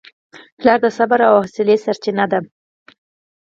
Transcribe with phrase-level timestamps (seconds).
[0.59, 2.39] پلار د صبر او حوصلې سرچینه ده.